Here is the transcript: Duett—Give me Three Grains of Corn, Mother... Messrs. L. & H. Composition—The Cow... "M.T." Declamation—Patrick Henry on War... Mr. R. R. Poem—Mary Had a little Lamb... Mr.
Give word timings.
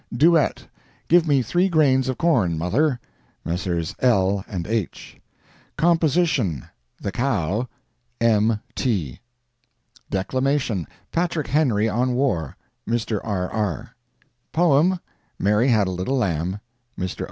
Duett—Give 0.11 1.27
me 1.27 1.43
Three 1.43 1.69
Grains 1.69 2.09
of 2.09 2.17
Corn, 2.17 2.57
Mother... 2.57 2.99
Messrs. 3.45 3.93
L. 3.99 4.43
& 4.47 4.47
H. 4.65 5.21
Composition—The 5.77 7.11
Cow... 7.11 7.67
"M.T." 8.19 9.19
Declamation—Patrick 10.09 11.45
Henry 11.45 11.87
on 11.87 12.15
War... 12.15 12.57
Mr. 12.89 13.21
R. 13.23 13.47
R. 13.51 13.95
Poem—Mary 14.51 15.67
Had 15.67 15.85
a 15.87 15.91
little 15.91 16.17
Lamb... 16.17 16.59
Mr. 16.97 17.19